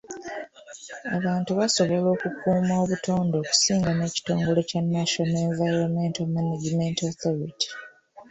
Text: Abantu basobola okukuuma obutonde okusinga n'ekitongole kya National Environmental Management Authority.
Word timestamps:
Abantu 1.17 1.51
basobola 1.59 2.07
okukuuma 2.15 2.73
obutonde 2.83 3.35
okusinga 3.37 3.89
n'ekitongole 3.93 4.59
kya 4.69 4.81
National 4.95 5.39
Environmental 5.49 6.27
Management 6.37 6.97
Authority. 7.09 7.67